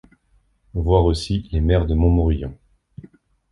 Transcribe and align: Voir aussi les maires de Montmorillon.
Voir 0.73 1.05
aussi 1.05 1.47
les 1.51 1.61
maires 1.61 1.85
de 1.85 1.93
Montmorillon. 1.93 2.57